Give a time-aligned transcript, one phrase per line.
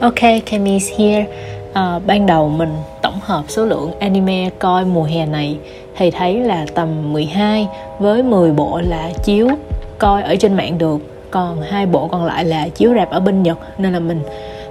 [0.00, 1.26] Ok, Kemi's here.
[1.72, 5.58] À, ban đầu mình tổng hợp số lượng anime coi mùa hè này
[5.96, 9.48] thì thấy là tầm 12 với 10 bộ là chiếu
[9.98, 10.98] coi ở trên mạng được.
[11.30, 14.20] Còn hai bộ còn lại là chiếu rạp ở bên Nhật nên là mình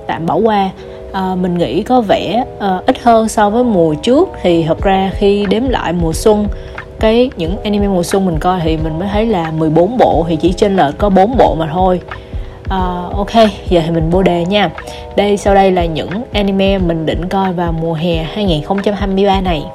[0.07, 0.69] tạm bỏ qua.
[1.13, 4.29] À, mình nghĩ có vẻ à, ít hơn so với mùa trước.
[4.41, 6.47] Thì thật ra khi đếm lại mùa xuân
[6.99, 10.35] cái những anime mùa xuân mình coi thì mình mới thấy là 14 bộ thì
[10.35, 11.99] chỉ trên lệch có 4 bộ mà thôi.
[12.65, 13.33] Uh, ok,
[13.69, 14.69] giờ thì mình vô đề nha.
[15.15, 19.65] Đây, sau đây là những anime mình định coi vào mùa hè 2023 này.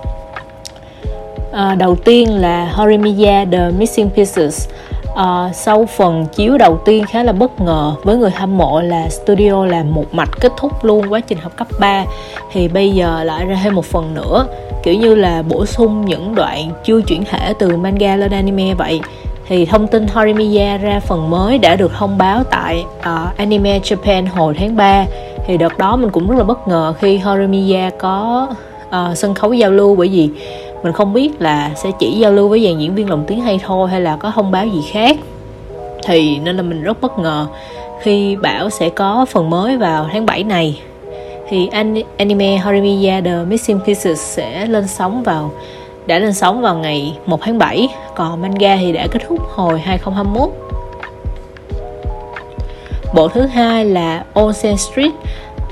[1.51, 4.69] Uh, Đầu tiên là Horimiya The Missing Pieces.
[5.13, 9.09] Uh, Sau phần chiếu đầu tiên khá là bất ngờ Với người hâm mộ là
[9.09, 12.05] studio làm một mạch kết thúc luôn quá trình học cấp 3
[12.53, 14.47] Thì bây giờ lại ra thêm một phần nữa
[14.83, 19.01] Kiểu như là bổ sung những đoạn chưa chuyển thể từ manga lên anime vậy
[19.51, 24.27] thì thông tin Horimiya ra phần mới đã được thông báo tại uh, Anime Japan
[24.29, 25.07] hồi tháng 3
[25.47, 28.47] thì đợt đó mình cũng rất là bất ngờ khi Horimiya có
[28.89, 30.31] uh, sân khấu giao lưu bởi vì
[30.83, 33.61] mình không biết là sẽ chỉ giao lưu với dàn diễn viên lồng tiếng hay
[33.67, 35.17] thôi hay là có thông báo gì khác.
[36.05, 37.47] Thì nên là mình rất bất ngờ
[38.03, 40.81] khi bảo sẽ có phần mới vào tháng 7 này.
[41.49, 41.69] Thì
[42.17, 45.51] anime Horimiya The Missing Pieces sẽ lên sóng vào
[46.07, 49.81] đã lên sóng vào ngày 1 tháng 7 còn manga thì đã kết thúc hồi
[49.81, 50.51] 2021
[53.15, 55.13] bộ thứ hai là Ocean Street.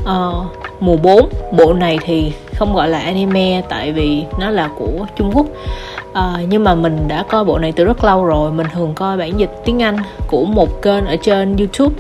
[0.03, 0.47] Uh,
[0.81, 5.31] mùa 4 bộ này thì không gọi là anime tại vì nó là của Trung
[5.35, 5.47] Quốc.
[6.13, 9.17] À, nhưng mà mình đã coi bộ này từ rất lâu rồi mình thường coi
[9.17, 11.95] bản dịch tiếng Anh của một kênh ở trên YouTube.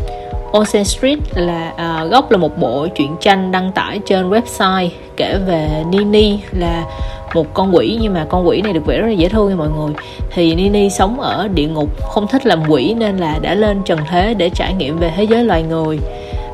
[0.52, 5.38] Ocean Street là à, gốc là một bộ truyện tranh đăng tải trên website kể
[5.46, 6.84] về Nini là
[7.34, 9.56] một con quỷ nhưng mà con quỷ này được vẽ rất là dễ thương nha
[9.56, 9.92] mọi người.
[10.34, 13.98] Thì Nini sống ở địa ngục không thích làm quỷ nên là đã lên trần
[14.10, 15.98] thế để trải nghiệm về thế giới loài người.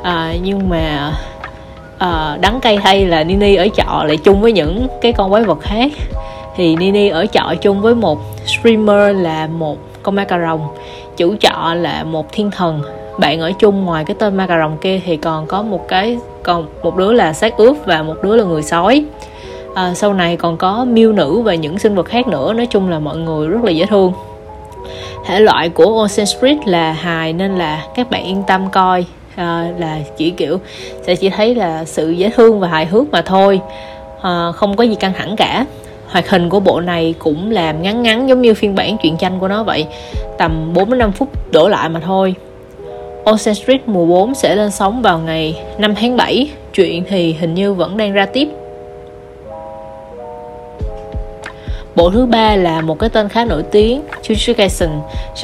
[0.03, 1.13] À, nhưng mà
[1.99, 5.43] à, đắng cay thay là Nini ở trọ lại chung với những cái con quái
[5.43, 5.93] vật khác.
[6.57, 10.69] Thì Nini ở trọ chung với một streamer là một con ma cà rồng
[11.17, 12.83] chủ trọ là một thiên thần.
[13.19, 16.19] Bạn ở chung ngoài cái tên ma cà rồng kia thì còn có một cái
[16.43, 19.05] còn một đứa là xác ướp và một đứa là người sói
[19.75, 22.53] à, sau này còn có miêu nữ và những sinh vật khác nữa.
[22.53, 24.13] Nói chung là mọi người rất là dễ thương.
[25.27, 29.05] Thể loại của Ocean Street là hài nên là các bạn yên tâm coi.
[29.37, 30.59] À, là chỉ kiểu
[31.03, 33.61] sẽ chỉ thấy là sự dễ thương và hài hước mà thôi.
[34.23, 35.67] À, không có gì căng thẳng cả.
[36.09, 39.39] Hoạt hình của bộ này cũng làm ngắn ngắn giống như phiên bản truyện tranh
[39.39, 39.87] của nó vậy.
[40.39, 42.35] Tầm 4 đến 5 phút đổ lại mà thôi.
[43.25, 47.55] Ocean Street mùa 4 sẽ lên sóng vào ngày 5 tháng 7 Chuyện thì hình
[47.55, 48.49] như vẫn đang ra tiếp.
[51.97, 54.55] Bộ thứ ba là một cái tên khá nổi tiếng Jujutsu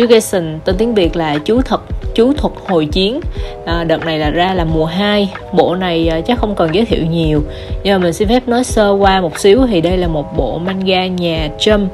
[0.09, 1.81] Kaisen tên tiếng Việt là chú thật
[2.15, 3.21] chú thuật hồi chiến.
[3.67, 6.85] À, đợt này là ra là mùa 2 bộ này à, chắc không cần giới
[6.85, 7.43] thiệu nhiều.
[7.83, 10.59] Nhưng mà mình xin phép nói sơ qua một xíu thì đây là một bộ
[10.59, 11.87] manga nhà Jump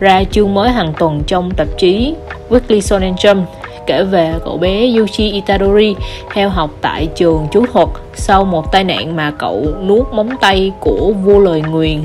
[0.00, 2.14] ra chương mới hàng tuần trong tạp chí
[2.50, 3.42] Weekly Shonen Jump
[3.86, 5.94] kể về cậu bé Yuji Itadori
[6.34, 10.72] theo học tại trường chú thuật sau một tai nạn mà cậu nuốt móng tay
[10.80, 12.04] của vua lời nguyền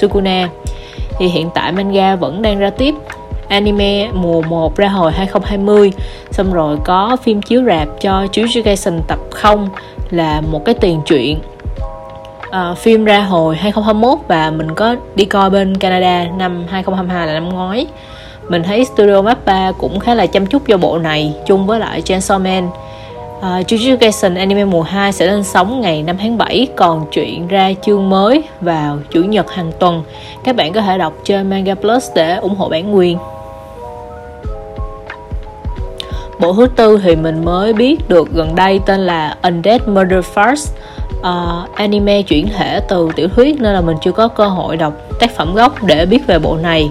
[0.00, 0.48] Sukuna
[1.18, 2.94] thì hiện tại manga vẫn đang ra tiếp.
[3.48, 5.92] Anime mùa 1 ra hồi 2020
[6.30, 9.68] xong rồi có phim chiếu rạp cho Jujutsu tập 0
[10.10, 11.38] là một cái tiền truyện.
[12.50, 17.32] À, phim ra hồi 2021 và mình có đi coi bên Canada năm 2022 là
[17.32, 17.86] năm ngoái.
[18.48, 22.02] Mình thấy Studio Mappa cũng khá là chăm chút cho bộ này chung với lại
[22.02, 22.68] Chainsaw Man.
[23.38, 27.48] Uh, Jujutsu Kaisen anime mùa 2 sẽ lên sóng ngày 5 tháng 7 Còn chuyện
[27.48, 30.02] ra chương mới vào Chủ nhật hàng tuần.
[30.44, 33.18] Các bạn có thể đọc trên Manga Plus để ủng hộ bản quyền.
[36.40, 40.72] Bộ thứ tư thì mình mới biết được gần đây tên là Undead Murder Farce.
[41.18, 44.92] Uh, Anime chuyển thể từ tiểu thuyết nên là mình chưa có cơ hội đọc
[45.20, 46.90] tác phẩm gốc để biết về bộ này.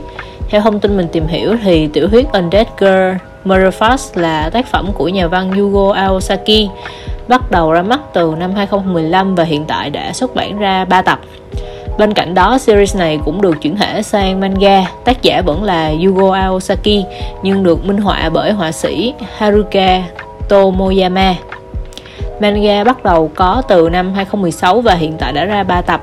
[0.49, 4.89] Theo thông tin mình tìm hiểu thì tiểu thuyết Undead Girl Murderfast là tác phẩm
[4.93, 6.69] của nhà văn Yugo Aosaki
[7.27, 11.01] bắt đầu ra mắt từ năm 2015 và hiện tại đã xuất bản ra 3
[11.01, 11.19] tập.
[11.97, 15.93] Bên cạnh đó, series này cũng được chuyển thể sang manga, tác giả vẫn là
[16.05, 17.05] Yugo Aosaki
[17.43, 20.03] nhưng được minh họa bởi họa sĩ Haruka
[20.49, 21.35] Tomoyama.
[22.39, 26.01] Manga bắt đầu có từ năm 2016 và hiện tại đã ra 3 tập.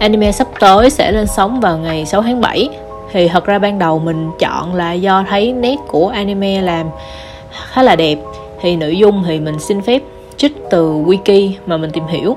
[0.00, 2.68] Anime sắp tới sẽ lên sóng vào ngày 6 tháng 7
[3.14, 6.86] thì thật ra ban đầu mình chọn là do thấy nét của anime làm
[7.50, 8.18] khá là đẹp
[8.60, 10.02] thì nội dung thì mình xin phép
[10.36, 12.36] trích từ wiki mà mình tìm hiểu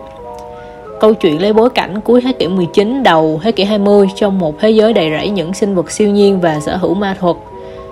[1.00, 4.60] Câu chuyện lấy bối cảnh cuối thế kỷ 19 đầu thế kỷ 20 trong một
[4.60, 7.36] thế giới đầy rẫy những sinh vật siêu nhiên và sở hữu ma thuật.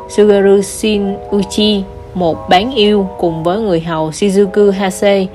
[0.10, 1.84] Sugaru Shin Uchi,
[2.14, 5.26] một bán yêu cùng với người hầu Shizuku Hase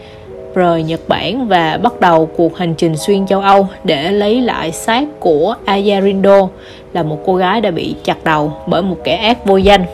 [0.54, 4.72] rời Nhật Bản và bắt đầu cuộc hành trình xuyên châu Âu để lấy lại
[4.72, 6.48] xác của Ayarindo
[6.92, 9.84] là một cô gái đã bị chặt đầu bởi một kẻ ác vô danh.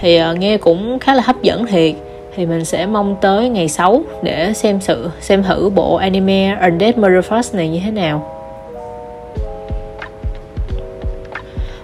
[0.00, 1.94] Thì uh, nghe cũng khá là hấp dẫn thiệt.
[2.36, 6.96] Thì mình sẽ mong tới ngày 6 để xem sự xem thử bộ anime Undead
[6.96, 8.34] Murder Force này như thế nào.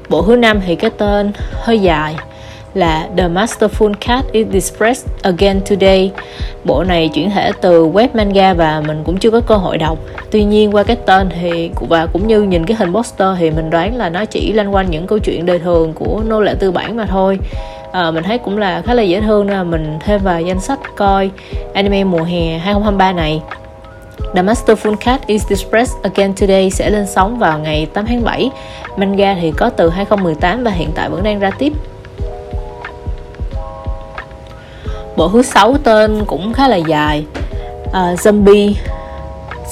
[0.08, 2.16] Bộ thứ năm thì cái tên hơi dài
[2.74, 6.12] là The Masterful Cat is Expressed Again Today.
[6.64, 9.98] Bộ này chuyển thể từ web manga và mình cũng chưa có cơ hội đọc.
[10.30, 13.70] Tuy nhiên qua cái tên thì và cũng như nhìn cái hình poster thì mình
[13.70, 16.70] đoán là nó chỉ lanh quanh những câu chuyện đời thường của nô lệ tư
[16.70, 17.38] bản mà thôi.
[17.92, 20.60] À, Mình thấy cũng là khá là dễ thương nên là mình thêm vào danh
[20.60, 21.30] sách coi
[21.74, 23.42] anime mùa hè 2023 này.
[24.34, 28.50] The Masterful Cat is Expressed Again Today sẽ lên sóng vào ngày 8 tháng 7
[28.96, 31.72] Manga thì có từ 2018 và hiện tại vẫn đang ra tiếp.
[35.16, 37.24] Bộ thứ sáu tên cũng khá là dài.
[37.86, 38.72] Uh, zombie.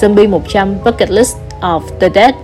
[0.01, 2.35] Zombie 100 bucket list of the dead.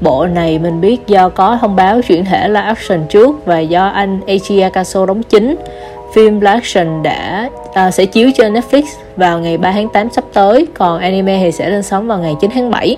[0.00, 3.86] Bộ này mình biết do có thông báo chuyển thể live action trước và do
[3.86, 5.56] anh Eiji Akaso đóng chính.
[6.14, 8.82] Phim live action đã uh, sẽ chiếu trên Netflix
[9.16, 12.34] vào ngày 3 tháng 8 sắp tới còn anime thì sẽ lên sóng vào ngày
[12.40, 12.96] 9 tháng 7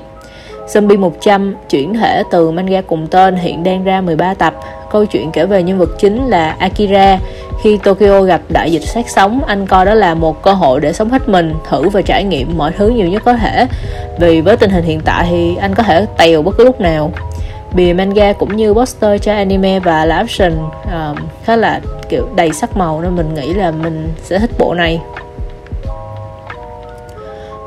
[0.66, 4.54] Zombie 100 chuyển thể từ manga cùng tên hiện đang ra 13 tập.
[4.90, 7.18] Câu chuyện kể về nhân vật chính là Akira
[7.62, 10.92] khi Tokyo gặp đại dịch sát sống anh coi đó là một cơ hội để
[10.92, 13.66] sống hết mình thử và trải nghiệm mọi thứ nhiều nhất có thể.
[14.18, 17.12] Vì với tình hình hiện tại thì anh có thể tèo bất cứ lúc nào.
[17.74, 22.52] Bìa manga cũng như poster cho anime và live action uh, khá là kiểu đầy
[22.52, 25.00] sắc màu nên mình nghĩ là mình sẽ thích bộ này.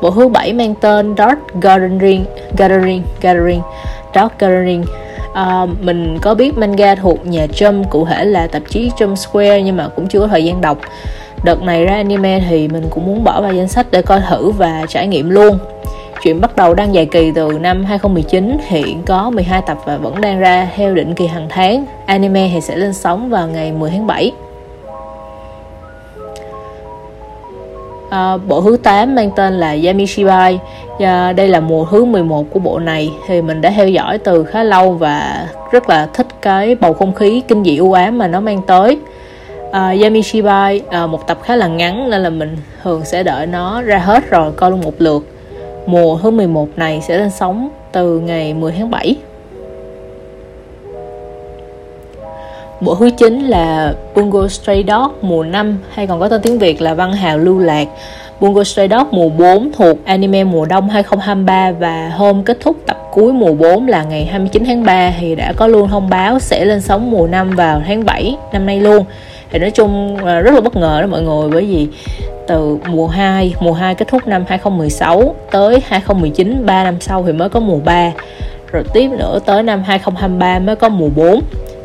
[0.01, 2.25] Bộ thứ bảy mang tên Dark Gathering
[2.57, 3.62] Gathering Gathering
[4.15, 4.86] Dark Gathering.
[5.33, 9.61] Ờ, mình có biết manga thuộc nhà Jump cụ thể là tạp chí Jump Square
[9.61, 10.77] nhưng mà cũng chưa có thời gian đọc
[11.43, 14.51] đợt này ra anime thì mình cũng muốn bỏ vào danh sách để coi thử
[14.51, 15.57] và trải nghiệm luôn
[16.21, 20.21] Chuyện bắt đầu đang dài kỳ từ năm 2019 hiện có 12 tập và vẫn
[20.21, 21.85] đang ra theo định kỳ hàng tháng.
[22.05, 24.31] Anime thì sẽ lên sóng vào ngày 10 tháng 7.
[28.09, 30.59] À, bộ thứ 8 mang tên là Yamishibai.
[31.00, 33.11] Và đây là mùa thứ 11 của bộ này.
[33.27, 37.13] Thì mình đã theo dõi từ khá lâu và rất là thích cái bầu không
[37.13, 38.97] khí kinh dị u ám mà nó mang tới.
[39.71, 43.81] À, Yamishibai à, một tập khá là ngắn nên là mình thường sẽ đợi nó
[43.81, 45.25] ra hết rồi coi luôn một lượt.
[45.85, 49.15] Mùa thứ 11 này sẽ lên sóng từ ngày 10 tháng 7
[52.81, 56.81] Bộ thứ 9 là Bungo Stray Dog mùa 5 hay còn có tên tiếng Việt
[56.81, 57.87] là Văn Hào Lưu Lạc.
[58.39, 62.97] Bungo Stray Dog mùa 4 thuộc anime mùa đông 2023 và hôm kết thúc tập
[63.11, 66.65] cuối mùa 4 là ngày 29 tháng 3 thì đã có luôn thông báo sẽ
[66.65, 69.05] lên sóng mùa 5 vào tháng 7 năm nay luôn.
[69.51, 71.87] Thì nói chung rất là bất ngờ đó mọi người, bởi vì
[72.47, 77.33] từ mùa 2 mùa 2 kết thúc năm 2016 tới 2019 3 năm sau thì
[77.33, 78.11] mới có mùa 3
[78.71, 81.41] rồi tiếp nữa tới năm 2023 mới có mùa 4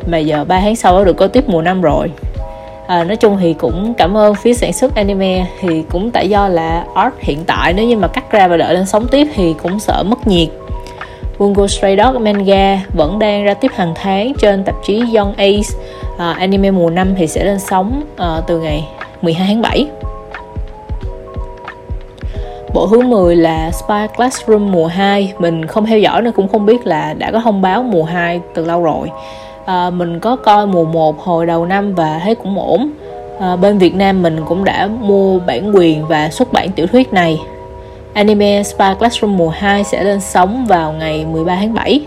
[0.07, 2.11] mà giờ 3 tháng sau đã được có tiếp mùa năm rồi.
[2.87, 5.45] À, nói chung thì cũng cảm ơn phía sản xuất anime.
[5.59, 8.73] Thì cũng tại do là art hiện tại nếu như mà cắt ra và đợi
[8.73, 10.49] lên sóng tiếp thì cũng sợ mất nhiệt.
[11.39, 15.69] Bungo Stray Dog manga vẫn đang ra tiếp hàng tháng trên tạp chí Young Ace.
[16.17, 18.87] À, anime mùa năm thì sẽ lên sóng à, từ ngày
[19.21, 19.87] 12 tháng 7
[22.73, 26.65] Bộ thứ 10 là Spy Classroom mùa 2 Mình không theo dõi nên cũng không
[26.65, 29.09] biết là đã có thông báo mùa 2 từ lâu rồi
[29.65, 32.91] à, mình có coi mùa 1 hồi đầu năm và thấy cũng ổn.
[33.39, 37.13] À, bên Việt Nam mình cũng đã mua bản quyền và xuất bản tiểu thuyết
[37.13, 37.41] này.
[38.13, 42.05] Anime Spy Classroom mùa 2 sẽ lên sóng vào ngày 13 tháng 7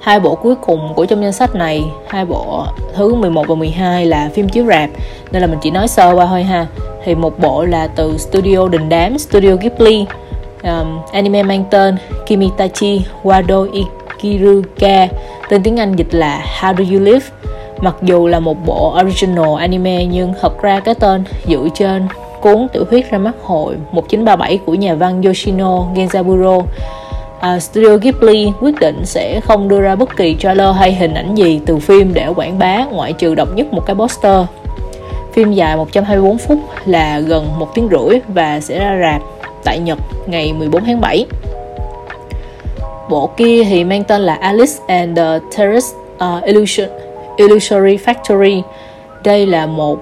[0.00, 2.64] Hai bộ cuối cùng của trong danh sách này, hai bộ
[2.94, 4.90] thứ 11 và 12 là phim chiếu rạp
[5.32, 6.66] Nên là mình chỉ nói sơ qua thôi ha.
[7.04, 10.06] Thì một bộ là từ studio đình đám, Studio Ghibli.
[10.62, 13.66] Um, Anime mang tên Kimitachi Wado
[14.24, 15.08] Kiruka
[15.48, 17.26] tên tiếng Anh dịch là How Do You Live?
[17.80, 22.08] Mặc dù là một bộ original anime nhưng thật ra cái tên dựa trên
[22.40, 26.62] cuốn tiểu thuyết ra mắt hồi 1937 của nhà văn Yoshino Genzaburo.
[27.40, 31.34] À, Studio Ghibli quyết định sẽ không đưa ra bất kỳ trailer hay hình ảnh
[31.34, 34.46] gì từ phim để quảng bá ngoại trừ độc nhất một cái poster.
[35.32, 39.22] Phim dài 124 phút là gần một tiếng rưỡi và sẽ ra rạp
[39.64, 41.26] tại Nhật ngày 14 tháng 7
[43.08, 46.88] bộ kia thì mang tên là Alice and the Terrace uh, Illusion,
[47.36, 48.62] Illusory Factory
[49.24, 49.98] đây là một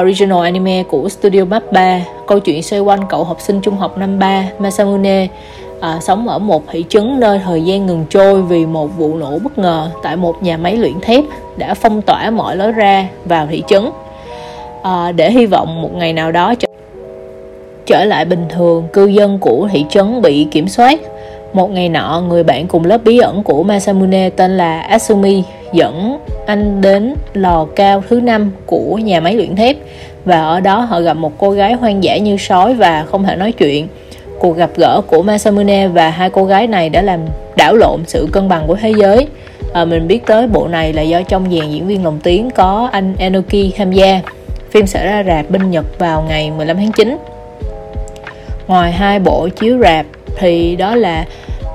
[0.00, 4.18] original anime của Studio Mappa câu chuyện xoay quanh cậu học sinh trung học năm
[4.18, 5.28] 3 Masamune
[5.80, 9.38] à, sống ở một thị trấn nơi thời gian ngừng trôi vì một vụ nổ
[9.38, 11.24] bất ngờ tại một nhà máy luyện thép
[11.56, 13.90] đã phong tỏa mọi lối ra vào thị trấn
[14.82, 16.54] à, để hy vọng một ngày nào đó
[17.86, 21.00] trở lại bình thường, cư dân của thị trấn bị kiểm soát.
[21.52, 25.42] Một ngày nọ, người bạn cùng lớp bí ẩn của Masamune tên là Asumi
[25.72, 29.76] dẫn anh đến lò cao thứ năm của nhà máy luyện thép
[30.24, 33.36] và ở đó họ gặp một cô gái hoang dã như sói và không thể
[33.36, 33.88] nói chuyện.
[34.38, 37.20] Cuộc gặp gỡ của Masamune và hai cô gái này đã làm
[37.56, 39.26] đảo lộn sự cân bằng của thế giới.
[39.72, 42.88] À, mình biết tới bộ này là do trong dàn diễn viên lồng tiếng có
[42.92, 44.20] anh Enoki tham gia.
[44.70, 47.18] Phim sẽ ra rạp bên Nhật vào ngày 15 tháng 9.
[48.66, 50.06] Ngoài hai bộ chiếu rạp
[50.38, 51.24] thì đó là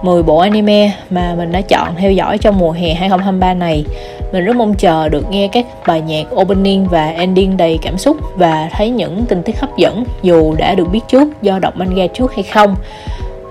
[0.02, 3.86] 10 bộ anime mà mình đã chọn theo dõi trong mùa hè 2023 này.
[4.32, 8.18] Mình rất mong chờ được nghe các bài nhạc opening và ending đầy cảm xúc
[8.36, 12.08] và thấy những tình tiết hấp dẫn dù đã được biết trước do đọc manga
[12.08, 12.76] trước hay không.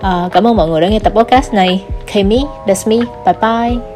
[0.02, 1.82] À, cảm ơn mọi người đã nghe tập podcast này.
[2.14, 3.06] Kami, that's me.
[3.24, 3.95] Bye bye.